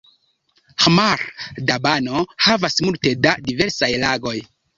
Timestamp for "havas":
2.47-2.81